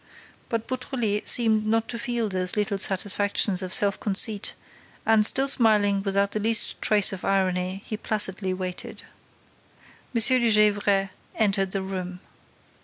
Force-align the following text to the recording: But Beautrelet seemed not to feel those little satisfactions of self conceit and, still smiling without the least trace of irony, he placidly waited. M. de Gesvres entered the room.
But 0.49 0.65
Beautrelet 0.65 1.29
seemed 1.29 1.67
not 1.67 1.87
to 1.89 1.99
feel 1.99 2.27
those 2.27 2.55
little 2.57 2.79
satisfactions 2.79 3.61
of 3.61 3.71
self 3.71 3.99
conceit 3.99 4.55
and, 5.05 5.23
still 5.23 5.47
smiling 5.47 6.01
without 6.01 6.31
the 6.31 6.39
least 6.39 6.81
trace 6.81 7.13
of 7.13 7.23
irony, 7.23 7.83
he 7.85 7.97
placidly 7.97 8.51
waited. 8.51 9.03
M. 10.15 10.19
de 10.23 10.49
Gesvres 10.49 11.09
entered 11.37 11.69
the 11.71 11.83
room. 11.83 12.19